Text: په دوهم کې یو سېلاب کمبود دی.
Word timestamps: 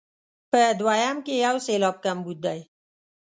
په 0.51 0.61
دوهم 0.79 1.17
کې 1.25 1.35
یو 1.45 1.55
سېلاب 1.65 1.95
کمبود 2.05 2.37
دی. 2.45 2.59